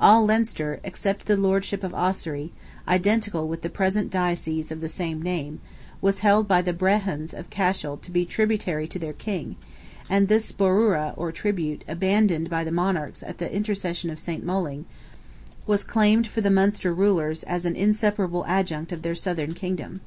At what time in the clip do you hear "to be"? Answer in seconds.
7.98-8.24